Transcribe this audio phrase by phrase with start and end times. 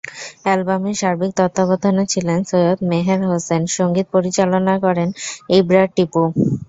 [0.43, 5.09] অ্যালবামের সার্বিক তত্ত্বাবধানে ছিলেন সৈয়দ মেহের হোসেন, সংগীত পরিচালনা করেন
[5.57, 6.21] ইবরার টিপু।